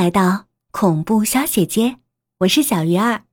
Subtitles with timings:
[0.00, 1.98] 来到恐怖小姐姐，
[2.38, 3.24] 我是小鱼儿，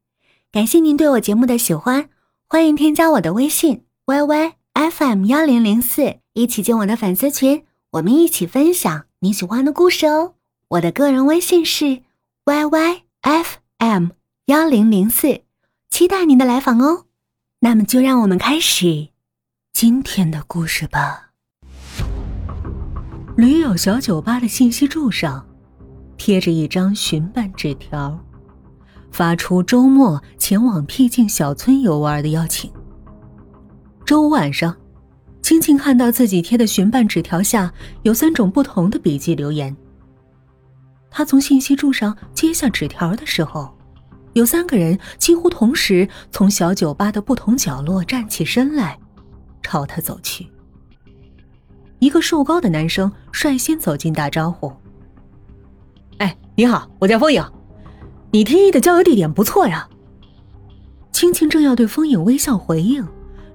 [0.52, 2.10] 感谢您对我节目的喜欢，
[2.46, 10.34] 欢迎添加我的微信 y y f m 幺零零四，一起进我的粉丝群，我们一起分享你喜欢的故事哦。
[10.68, 12.02] 我的个人微信是
[12.44, 14.10] y y f m
[14.48, 15.44] 幺零零四，
[15.90, 17.06] 期待您的来访哦。
[17.62, 19.08] 那么就让我们开始
[19.72, 21.30] 今天的故事吧。
[23.38, 25.47] 驴友小酒吧的信息柱上。
[26.18, 28.20] 贴着一张寻伴纸条，
[29.12, 32.70] 发出周末前往僻静小村游玩的邀请。
[34.06, 34.76] 周五晚上，
[35.42, 37.72] 青青看到自己贴的寻伴纸条下
[38.04, 39.76] 有三种不同的笔记留言。
[41.10, 43.74] 他从信息柱上接下纸条的时候，
[44.34, 49.00] 有三个人几乎同时从小酒吧的不同角落站起身来，
[49.62, 50.48] 朝他走去。
[52.00, 54.72] 一个瘦高的男生率先走近打招呼。
[56.20, 57.44] 哎，你好，我叫风影。
[58.32, 59.88] 你提议的郊游地点不错呀。
[61.12, 63.06] 青青正要对风影微笑回应，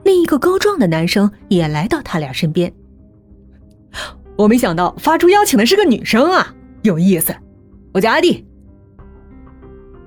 [0.04, 2.72] 另一个高壮的男生也来到他俩身边。
[4.36, 7.34] 我没想到发出邀请的是个女生啊，有意思。
[7.92, 8.46] 我叫阿弟。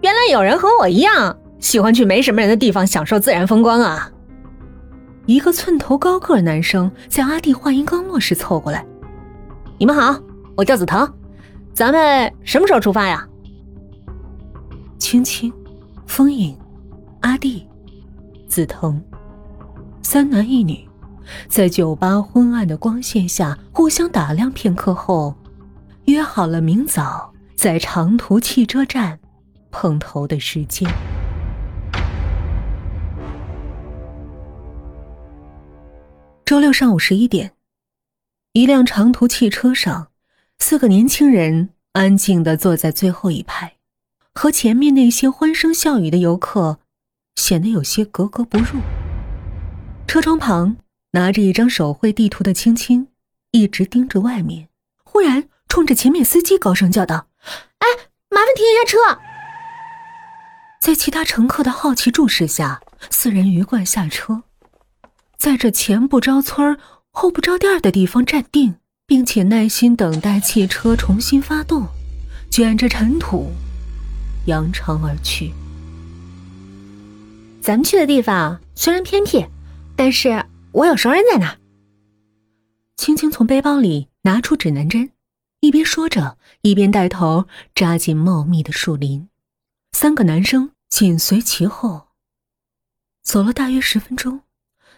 [0.02, 4.12] 原来有人和我一样喜欢去没什么人的地方享受自然风光啊。
[5.26, 8.86] 一个寸头高个男生在阿弟话音刚落时凑过来
[9.80, 10.20] ：“你们好，
[10.56, 11.12] 我叫紫藤。”
[11.76, 13.28] 咱们什么时候出发呀？
[14.98, 15.52] 青青、
[16.08, 16.58] 风影、
[17.20, 17.68] 阿弟、
[18.48, 19.04] 紫藤，
[20.02, 20.88] 三男一女，
[21.50, 25.36] 在酒吧昏暗的光线下互相打量片刻后，
[26.06, 29.20] 约好了明早在长途汽车站
[29.70, 30.90] 碰头的时间。
[36.46, 37.52] 周六上午十一点，
[38.54, 40.08] 一辆长途汽车上。
[40.60, 43.76] 四个年轻人安静的坐在最后一排，
[44.34, 46.80] 和前面那些欢声笑语的游客
[47.36, 48.80] 显得有些格格不入。
[50.08, 50.78] 车窗旁
[51.12, 53.10] 拿着一张手绘地图的青青
[53.52, 54.70] 一直盯着外面，
[55.04, 57.28] 忽然冲着前面司机高声叫道
[57.80, 57.88] ：“哎，
[58.30, 59.22] 麻烦停一下车！”
[60.82, 64.44] 在其他乘客的好奇注视下，四人鱼贯下车，
[65.38, 66.78] 在这前不着村
[67.10, 68.76] 后不着店的地方站定。
[69.08, 71.88] 并且耐心等待汽车重新发动，
[72.50, 73.52] 卷着尘土
[74.46, 75.54] 扬长而去。
[77.62, 79.46] 咱们去的地方虽然偏僻，
[79.96, 81.58] 但是我有熟人在那。
[82.98, 85.12] 青青从背包里拿出指南针，
[85.60, 87.46] 一边说着，一边带头
[87.76, 89.30] 扎进茂密的树林。
[89.92, 92.08] 三个男生紧随其后。
[93.22, 94.42] 走了大约十分钟，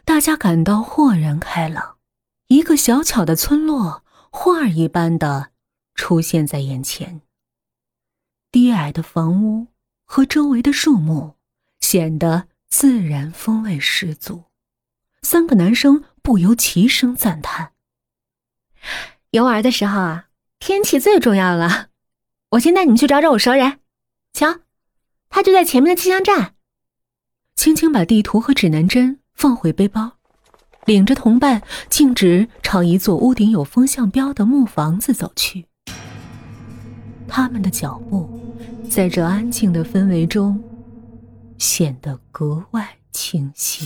[0.06, 1.97] 大家感到豁然开朗。
[2.48, 5.52] 一个小巧的村落，画一般的
[5.96, 7.22] 出现在眼前。
[8.52, 9.68] 低矮的房屋
[10.06, 11.36] 和周围的树木
[11.82, 14.46] 显得自然风味十足。
[15.22, 17.74] 三个男生不由齐声赞叹
[19.32, 21.90] ：“游玩的时候啊，天气最重要了。
[22.52, 23.82] 我先带你们去找找我熟人，
[24.32, 24.60] 瞧，
[25.28, 26.56] 他就在前面的气象站。”
[27.56, 30.17] 轻轻把地图和指南针放回背包。
[30.88, 35.66] 领着同伴径直朝一座屋顶有风向标的木房子走去。
[37.28, 38.30] 他们的脚步
[38.90, 40.64] 在这安静的氛围中
[41.58, 43.86] 显得格外清晰。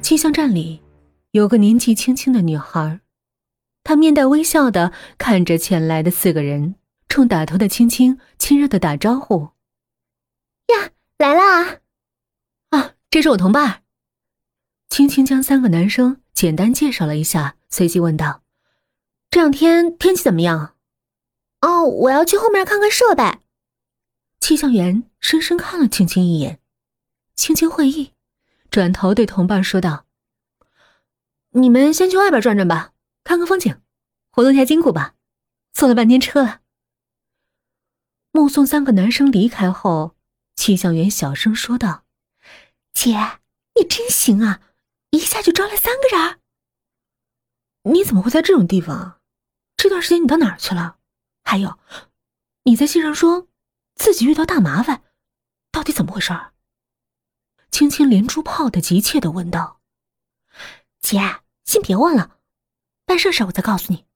[0.00, 0.80] 气象站里
[1.32, 3.00] 有个年纪轻轻的女孩，
[3.82, 6.76] 她面带微笑的看着前来的四个人，
[7.08, 9.48] 冲打头的青青亲热的打招呼
[10.72, 11.78] ：“呀，来啦！”
[13.08, 13.82] 这是我同伴，
[14.88, 18.42] 青青将三个男生简单介绍了一下，随即问道
[19.30, 20.74] ：“这两天天气怎么样
[21.62, 23.38] ？”“哦，我要去后面看看设备。”
[24.40, 26.60] 气象员深深看了青青一眼，
[27.34, 28.12] 青青会意，
[28.70, 30.04] 转头对同伴说道
[31.52, 32.92] ：“你们先去外边转转吧，
[33.24, 33.80] 看看风景，
[34.30, 35.14] 活动一下筋骨吧。
[35.72, 36.60] 坐了半天车了。”
[38.32, 40.16] 目送三个男生离开后，
[40.54, 42.05] 气象员小声说道。
[42.96, 43.12] 姐，
[43.74, 44.62] 你真行啊！
[45.10, 46.40] 一下就招来三个人。
[47.92, 49.20] 你怎么会在这种地方？
[49.76, 50.98] 这段时间你到哪儿去了？
[51.44, 51.78] 还有，
[52.62, 53.48] 你在信上说
[53.96, 55.04] 自己遇到大麻烦，
[55.70, 56.32] 到底怎么回事？
[57.70, 59.82] 青青连珠炮的急切的问道。
[60.98, 62.38] 姐，先别问了，
[63.04, 64.06] 办事时我再告诉你。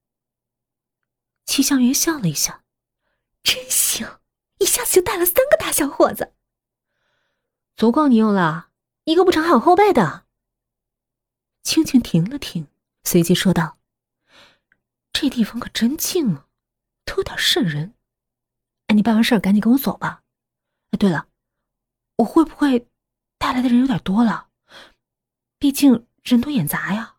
[1.45, 2.65] 齐向云笑了一下，
[3.43, 4.21] 真行，
[4.59, 6.33] 一下子就带了三个大小伙子，
[7.77, 8.69] 足够你用了。
[9.05, 10.25] 一个不成还有后背的。
[11.63, 12.67] 青青停了停，
[13.05, 13.79] 随即说道
[15.13, 16.47] ：“这地方可真静啊，
[17.05, 17.95] 都有点瘆人。
[18.87, 20.23] 哎，你办完事儿赶紧跟我走吧。
[20.91, 21.27] 哎，对了，
[22.17, 22.89] 我会不会
[23.39, 24.49] 带来的人有点多了？
[25.59, 27.17] 毕竟人多眼杂呀。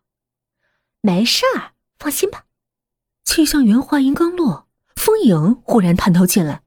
[1.00, 2.46] 没事儿，放心吧。
[3.24, 6.62] 气象员话音刚落，风影忽然探头进来。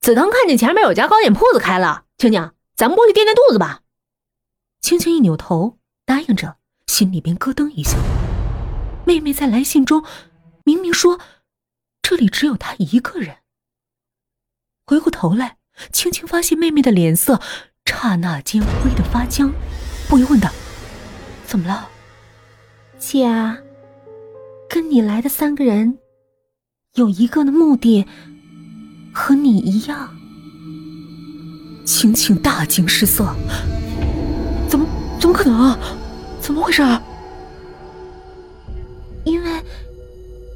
[0.00, 3.82] 子腾看见前面有家糕点铺子开了，青青，咱们过去垫垫肚子吧。
[4.86, 7.96] 青青一扭头答应着，心里边咯噔一下。
[9.04, 10.04] 妹妹在来信中
[10.62, 11.18] 明明说
[12.02, 13.38] 这里只有她一个人。
[14.86, 15.56] 回过头来，
[15.90, 17.40] 青青发现妹妹的脸色
[17.84, 19.52] 刹那间灰得发僵，
[20.08, 20.48] 不由问道
[21.48, 21.88] ：“怎么了，
[22.96, 23.24] 姐？
[23.24, 23.58] 啊
[24.70, 25.98] 跟你来的三个人，
[26.94, 28.06] 有一个的目的
[29.12, 30.16] 和你一样。”
[31.84, 33.34] 青青大惊失色
[35.26, 35.76] ：“怎么可能？
[36.40, 36.82] 怎么回事？”
[39.26, 39.60] 因为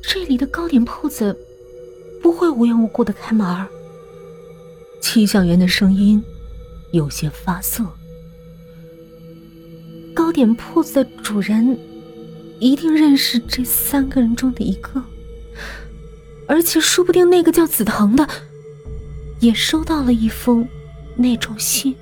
[0.00, 1.36] 这里的糕点铺子
[2.22, 3.66] 不会无缘无故的开门。
[5.00, 6.22] 气象员的声音
[6.92, 7.84] 有些发涩。
[10.14, 11.76] 糕点铺子的主人
[12.60, 15.02] 一定认识这三个人中的一个，
[16.46, 18.24] 而且说不定那个叫紫藤的
[19.40, 20.68] 也收到了一封
[21.16, 21.96] 那种信。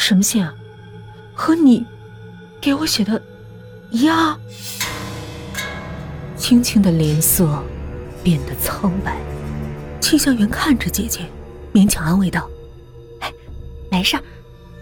[0.00, 0.54] 什么信啊？
[1.34, 1.86] 和你
[2.60, 3.20] 给我写的
[3.90, 4.40] 一样？
[6.36, 7.62] 青青的脸色
[8.24, 9.16] 变得苍白。
[10.00, 11.20] 气象员看着姐姐，
[11.72, 12.48] 勉强安慰道
[13.20, 13.32] ：“哎，
[13.90, 14.18] 没事，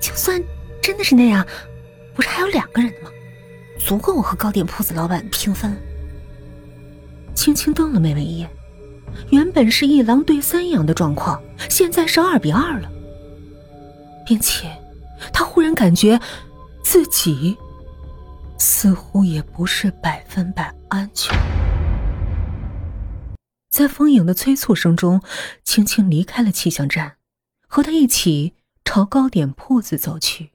[0.00, 0.43] 就算
[0.81, 1.47] 真的是那样，
[2.14, 3.11] 不是还有两个人吗？
[3.79, 5.76] 足够我和糕点铺子老板平分。”
[7.35, 8.49] 轻轻瞪了妹妹一眼，
[9.31, 12.91] 原本是一狼对三羊的状况，现在是二比二了，
[14.25, 14.71] 并且
[15.32, 16.20] 他忽然感觉
[16.82, 17.56] 自己
[18.59, 21.37] 似乎也不是百分百安全。
[23.70, 25.20] 在风影的催促声中，
[25.62, 27.17] 轻轻离开了气象站，
[27.67, 28.55] 和他一起
[28.85, 30.50] 朝糕点铺子走去。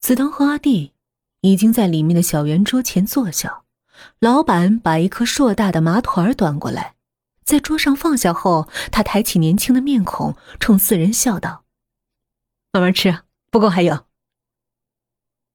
[0.00, 0.92] 紫藤和阿弟
[1.42, 3.62] 已经在里面的小圆桌前坐下，
[4.18, 6.94] 老板把一颗硕大的麻团端过来，
[7.44, 11.64] 在桌上放下后，他抬起年轻的面孔，冲四人笑道
[12.72, 13.20] ：“慢慢吃，
[13.50, 14.06] 不够还有。”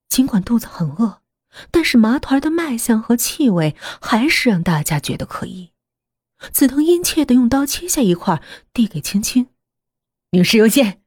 [0.10, 1.22] 尽管肚子很饿，
[1.72, 5.72] 但是麻团的卖相和气味还是让大家觉得可疑。
[6.52, 8.42] 紫藤殷切的用刀切下一块，
[8.74, 9.48] 递给青青
[10.32, 11.02] ：“女士优先。”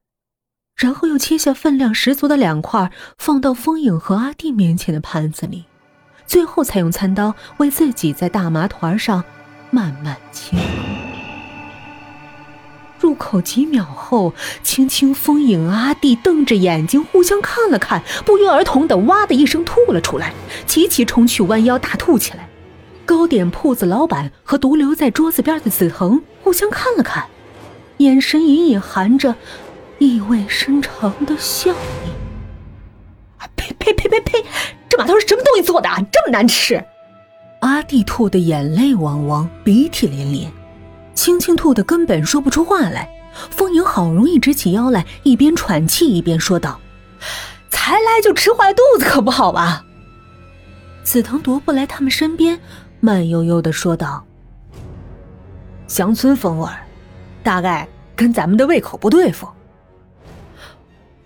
[0.75, 5.65] 然后又切下分量十足的两块，放到风影和阿弟面前的盘子里，
[6.27, 9.25] 最后才用餐刀为自己在大麻团上
[9.71, 10.96] 慢慢切。
[13.17, 14.33] 口几秒后，
[14.63, 20.33] 青青、风影、阿弟瞪着眼睛互相看了看，不约而同的哇的一声吐了出来，
[20.67, 22.49] 齐齐冲去弯腰大吐起来。
[23.05, 27.25] 糕点铺子老板和独留在桌子边的紫藤互相看了看，
[27.99, 29.35] 眼神隐隐含着
[29.99, 32.11] 意味深长的笑意。
[33.55, 34.45] 呸呸呸呸呸！
[34.89, 35.97] 这码头是什么东西做的啊？
[36.13, 36.85] 这么难吃！
[37.61, 40.51] 阿弟吐的眼泪汪汪，鼻涕连连；
[41.17, 43.11] 青青吐的根本说不出话来。
[43.51, 46.81] 风影好容易直起腰来，一边喘气一边说道
[47.69, 49.85] ：“才来就吃坏肚子，可不好吧？”
[51.05, 52.59] 紫藤踱步来他们身边。
[52.99, 54.25] 慢悠悠的说道
[55.87, 56.67] ：“乡村风味，
[57.43, 59.47] 大概跟咱们的胃口不对付。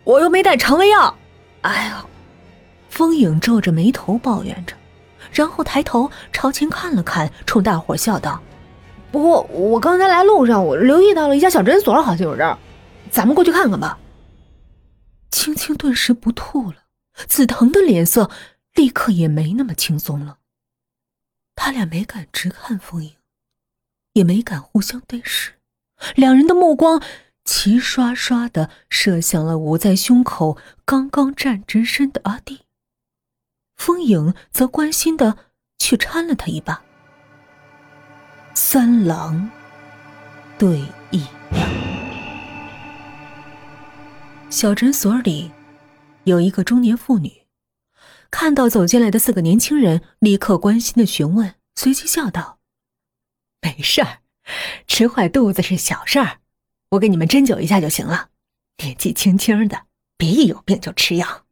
[0.03, 1.15] 我又没带肠胃药。”
[1.63, 2.05] 哎呀，
[2.89, 4.75] 风影皱着眉头抱怨着，
[5.31, 8.41] 然后抬头朝前看了看，冲大伙笑道
[9.13, 12.57] ：“不过我刚才来路上，我留意到了一家小诊所，好像有人，
[13.11, 13.99] 咱们过去看看吧。”
[15.31, 16.85] 青青顿时不吐了，
[17.27, 18.31] 紫藤的脸色
[18.75, 20.39] 立刻也没那么轻松了。
[21.55, 23.15] 他俩没敢直看风影，
[24.13, 25.53] 也没敢互相对视，
[26.15, 27.03] 两人的目光
[27.45, 32.61] 齐刷刷的射向了捂在胸口、刚刚站直身的阿弟。
[33.77, 35.37] 风影则关心的
[35.79, 36.83] 去搀了他一把。
[38.63, 39.51] 三郎
[40.59, 41.25] 对弈。
[44.51, 45.51] 小诊所里
[46.25, 47.47] 有一个中年妇女。
[48.31, 52.59] 看到走进来的四个年轻人，立刻关心的询问，随即笑道
[53.63, 54.19] ：“没事儿，
[54.87, 56.41] 吃坏肚子是小事儿，
[56.91, 58.29] 我给你们针灸一下就行了。
[58.83, 59.87] 年纪轻轻的，
[60.19, 61.47] 别一有病就吃药。”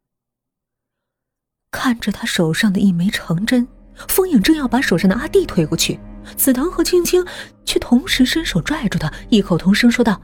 [1.71, 3.67] 看着他手上的一枚长针，
[4.07, 5.99] 风影正要把手上的阿弟推过去，
[6.35, 7.25] 紫藤和青青
[7.65, 10.19] 却同时伸手拽住他，异口同声说道：“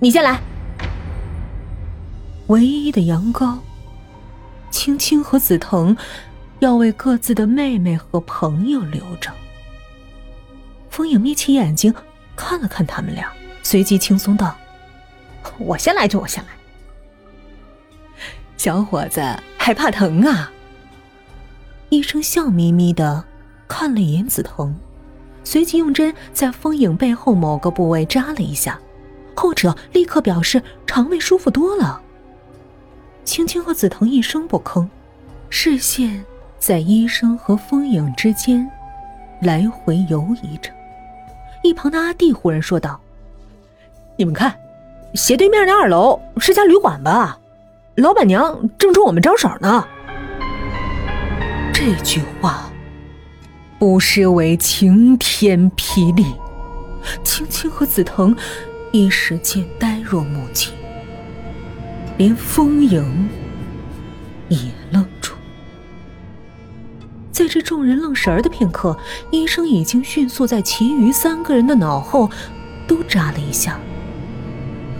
[0.00, 0.40] 你先来。”
[2.48, 3.58] 唯一的羊羔。
[4.70, 5.96] 青青和紫藤
[6.60, 9.30] 要为各自的妹妹和朋友留着。
[10.88, 11.92] 风影眯起眼睛
[12.36, 13.32] 看了看他们俩，
[13.62, 14.56] 随即轻松道
[15.58, 16.50] ：“我先来就我先来。”
[18.56, 19.20] 小伙子
[19.56, 20.50] 还怕疼啊？
[21.88, 23.24] 医生笑眯眯的
[23.66, 24.74] 看了一眼紫藤，
[25.50, 28.78] 随即用针在风影背后某个部位扎了一下，
[29.34, 32.00] 后者立刻表示肠胃舒服多了。
[33.24, 34.86] 青青和紫藤一声不吭，
[35.48, 36.24] 视线
[36.60, 38.64] 在医生和风影之间
[39.40, 40.70] 来回游移着。
[41.64, 43.00] 一旁的阿弟忽然说道
[44.16, 44.56] ：“你们看，
[45.14, 47.36] 斜对面那二楼是家旅馆吧？
[47.96, 49.84] 老板娘正冲我们招手呢。”
[51.74, 52.69] 这句话
[53.80, 56.26] 不失为晴天霹雳，
[57.24, 58.36] 青青和紫藤
[58.92, 60.68] 一时间呆若木鸡。
[62.18, 63.30] 连风影
[64.50, 64.58] 也
[64.92, 65.32] 愣住，
[67.32, 68.94] 在这众人愣神儿的片刻，
[69.30, 72.30] 医生已经迅速在其余三个人的脑后
[72.86, 73.80] 都扎了一下。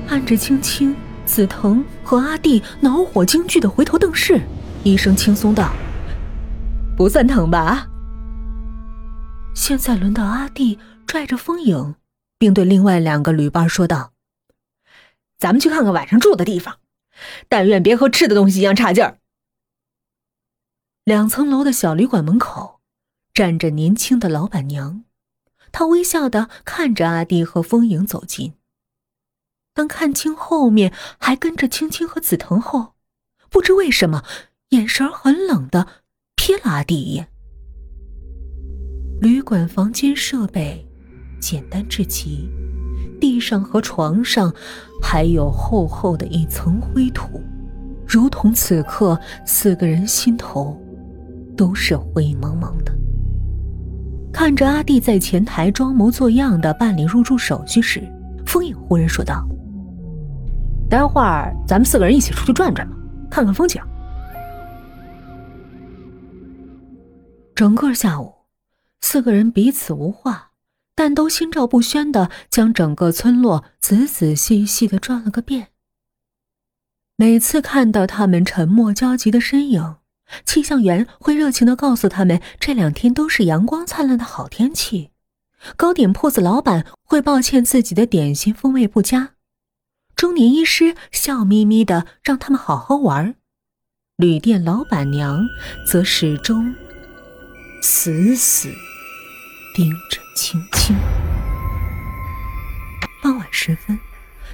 [0.08, 0.96] 看着青青、
[1.26, 4.40] 紫藤和阿弟恼火惊惧的回头瞪视，
[4.84, 5.70] 医生轻松道
[6.96, 7.86] ：“不算疼吧？”
[9.60, 11.94] 现在轮到阿弟拽着风影，
[12.38, 14.14] 并对另外两个旅伴说道
[15.38, 16.78] ：“咱们去看看晚上住的地方。”
[17.46, 19.18] 但愿别和吃的东西一样差劲儿。
[21.04, 22.80] 两层楼的小旅馆门口
[23.34, 25.04] 站着年轻的老板娘，
[25.70, 28.54] 她微笑的看着阿弟和风影走近。
[29.74, 32.94] 当看清后面还跟着青青和紫藤后，
[33.50, 34.24] 不知为什么
[34.70, 35.86] 眼神很冷的
[36.34, 37.30] 瞥了阿弟一眼。
[39.20, 40.82] 旅馆房间设备
[41.40, 42.48] 简单至极。
[43.20, 44.50] 地上和床上
[45.02, 47.38] 还有厚厚的一层灰土，
[48.06, 50.74] 如同此刻四个人心头
[51.54, 52.90] 都是灰蒙蒙的。
[54.32, 58.02] 看着阿弟在前台装模作样的办理入住手续时，
[58.46, 59.46] 风影忽然说道
[60.88, 62.96] ：“待会儿咱们四个人一起出去转转吧，
[63.30, 63.82] 看看风景。”
[67.54, 68.32] 整个下午，
[69.00, 70.48] 四个人彼此无话。
[70.92, 75.68] 但都心照不宣的将整个村落仔仔细细的转了个遍。
[77.16, 79.96] 每次看到他们沉默焦急的身影，
[80.44, 85.10] 气象员会热情的告诉他们这两天都是阳光灿烂的好天气。
[85.74, 89.30] 糕点铺子老板会抱歉自己的点心风味不佳，
[90.14, 93.36] 中年医师笑眯眯的让他们好好玩，
[94.16, 95.46] 旅店老板娘
[95.86, 96.74] 则始终
[97.80, 98.70] 死死
[99.74, 100.20] 盯着。
[100.32, 100.96] 青青。
[103.22, 103.98] 傍晚时分，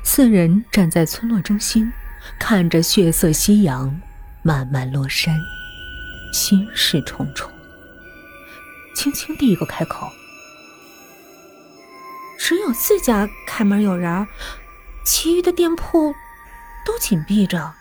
[0.02, 1.92] 四人站在村落中心，
[2.40, 4.00] 看着血色夕阳
[4.42, 5.38] 慢慢落山，
[6.32, 7.48] 心事重重。
[8.96, 10.10] 青青第一个开口
[12.36, 14.26] ：“只有自家开门有人，
[15.04, 16.12] 其余的店铺
[16.84, 17.74] 都紧闭着。”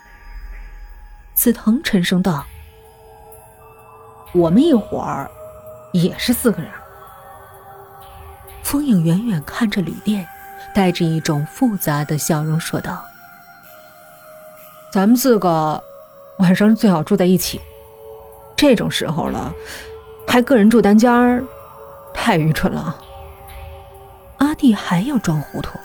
[1.33, 2.45] 紫藤沉声道
[4.31, 5.31] ：“我们一伙儿
[5.91, 6.71] 也是四个人。”
[8.65, 10.27] 风影远远看着旅店，
[10.73, 13.05] 带着一种复杂的笑容说道
[14.91, 15.83] ：“咱们四个
[16.39, 17.61] 晚上最好住在一起。
[18.55, 19.53] 这种时候了，
[20.27, 21.43] 还个人住单间儿，
[22.11, 22.99] 太愚蠢了。”
[24.39, 25.77] 阿弟还要装糊涂，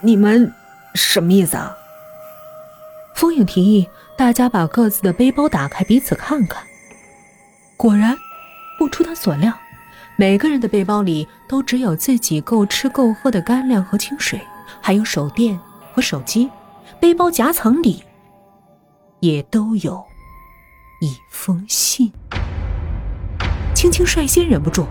[0.00, 0.52] 你们
[0.96, 1.76] 什么意思啊？
[3.14, 6.64] 风影提议大家把各自的背包打开，彼此看看。
[7.76, 8.16] 果然，
[8.80, 9.52] 不出他所料。
[10.20, 14.38] 每个人的背包里都只有自己够吃够喝的干粮和清水，
[14.78, 15.58] 还有手电
[15.94, 16.50] 和手机。
[17.00, 18.04] 背包夹层里
[19.20, 20.04] 也都有
[21.00, 22.12] 一封信。
[23.74, 24.86] 青青率先忍不住：“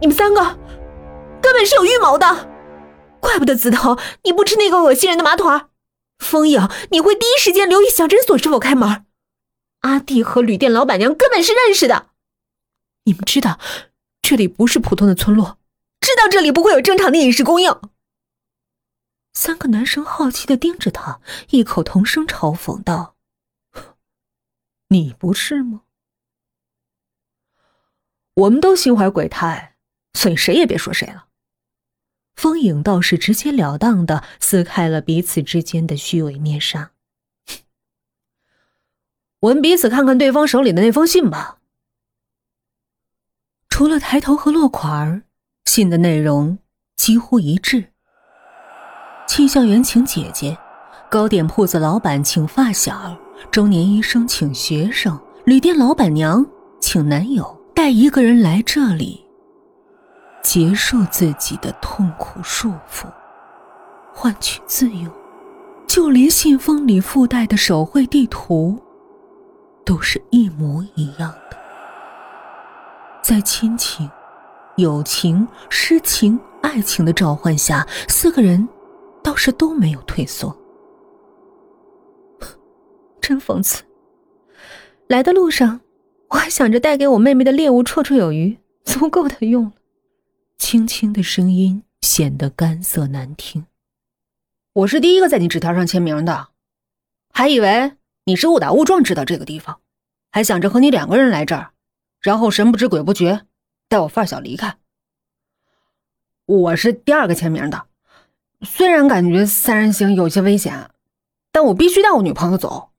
[0.00, 0.40] 你们三个
[1.42, 2.48] 根本是有预谋的，
[3.20, 5.66] 怪不得紫藤你不吃那个恶心人的麻团。
[6.18, 9.04] 风影你会第一时间留意小诊所是否开门。
[9.80, 12.06] 阿弟和旅店老板娘根本是认识的。”
[13.04, 13.58] 你们知道，
[14.22, 15.58] 这里不是普通的村落，
[16.00, 17.80] 知道这里不会有正常的饮食供应。
[19.32, 23.16] 三个男生好奇的盯着他，异口同声嘲讽道
[24.88, 25.82] ：“你不是吗？
[28.34, 29.76] 我们都心怀鬼胎，
[30.14, 31.26] 所以谁也别说谁了。”
[32.34, 36.92] 风影倒是直截了当的撕开了彼此之间的虚伪面纱。
[39.40, 41.59] 我们彼此看看对方手里的那封信吧。
[43.80, 45.22] 除了抬头和落款儿，
[45.64, 46.58] 信的内容
[46.98, 47.82] 几乎一致。
[49.26, 50.54] 气象员请姐姐，
[51.10, 53.16] 糕点铺子老板请发小，
[53.50, 56.44] 中年医生请学生，旅店老板娘
[56.78, 59.24] 请男友，带一个人来这里，
[60.42, 63.06] 结束自己的痛苦束缚，
[64.12, 65.10] 换取自由。
[65.86, 68.78] 就连信封里附带的手绘地图，
[69.86, 71.32] 都是一模一样。
[73.30, 74.10] 在亲情、
[74.76, 78.68] 友情、诗情、爱情的召唤下，四个人
[79.22, 80.52] 倒是都没有退缩。
[83.20, 83.84] 真讽刺！
[85.06, 85.80] 来的路上，
[86.30, 89.72] 我还想着带给我妹妹的猎物绰绰有余，足够她用了。
[90.58, 93.64] 轻轻的声音显得干涩难听。
[94.72, 96.48] 我是第一个在你纸条上签名的，
[97.32, 97.92] 还以为
[98.24, 99.78] 你是误打误撞知道这个地方，
[100.32, 101.70] 还想着和你两个人来这儿，
[102.20, 103.46] 然后神不知鬼不觉
[103.88, 104.76] 带我发小离开。
[106.46, 107.86] 我是第二个签名的，
[108.62, 110.90] 虽然感觉三人行有些危险，
[111.50, 112.90] 但我必须带我女朋友走。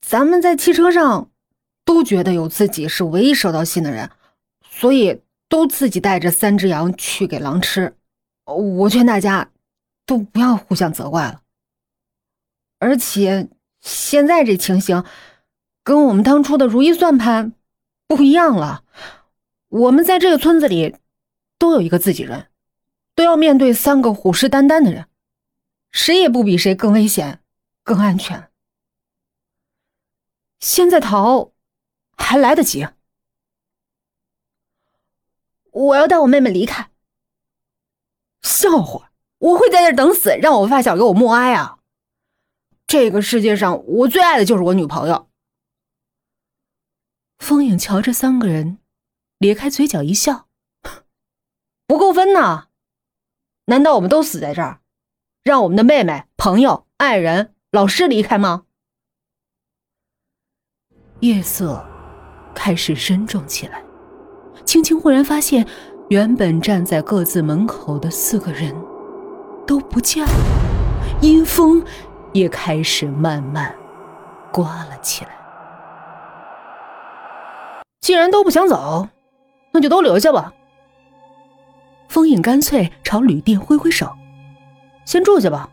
[0.00, 1.30] 咱们在汽车上
[1.84, 4.10] 都觉得有自己是唯一收到信的人，
[4.70, 7.94] 所以都自己带着三只羊去给狼吃。
[8.44, 9.50] 我劝大家
[10.06, 11.42] 都不要互相责怪了。
[12.78, 13.48] 而且
[13.80, 15.04] 现在这情形
[15.88, 17.54] 跟我们当初的如意算盘
[18.06, 18.84] 不一样了。
[19.68, 20.96] 我们在这个村子里
[21.56, 22.48] 都有一个自己人，
[23.14, 25.06] 都要面对三个虎视眈眈的人，
[25.90, 27.40] 谁也不比谁更危险、
[27.82, 28.50] 更安全。
[30.60, 31.52] 现在逃
[32.18, 32.86] 还来得及。
[35.70, 36.90] 我要带我妹妹离开。
[38.42, 39.08] 笑话！
[39.38, 41.78] 我会在这等死，让我发小给我默哀啊！
[42.86, 45.24] 这个世界上，我最爱的就是我女朋友。
[47.38, 48.78] 风影瞧着三个人，
[49.38, 50.46] 咧开嘴角一笑
[51.86, 52.68] ：“不够分呢？
[53.66, 54.80] 难道我们都死在这儿，
[55.42, 58.64] 让我们的妹妹、朋友、爱人、老师离开吗？”
[61.20, 61.84] 夜色
[62.54, 63.82] 开始深重起来，
[64.64, 65.66] 青青忽然发现。
[66.10, 68.74] 原本站在各自门口的四个人，
[69.66, 70.32] 都不见了。
[71.20, 71.84] 阴风
[72.32, 73.76] 也开始慢慢
[74.50, 75.37] 刮了起来。
[78.08, 79.06] 既然都不想走，
[79.70, 80.54] 那就都留下吧。
[82.08, 84.10] 风影干脆朝旅店挥挥手
[85.04, 85.68] ：“先住下吧。”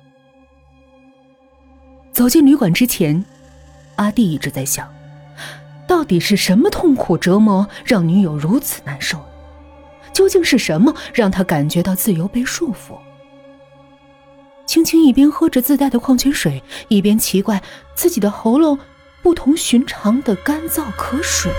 [2.12, 3.24] 走进旅馆之前，
[3.96, 4.94] 阿弟一直在想，
[5.88, 9.18] 到底是什么痛苦折磨让女友如此难受？
[10.12, 12.98] 究竟是什么让他感觉到自由被束缚？
[14.66, 17.64] 青青一边喝着自带的矿泉水，一边奇怪
[17.96, 18.78] 自己的喉咙
[19.22, 21.50] 不同寻常的干燥渴水。